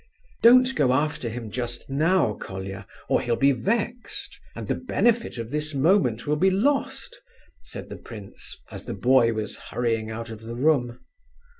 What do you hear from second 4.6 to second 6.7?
the benefit of this moment will be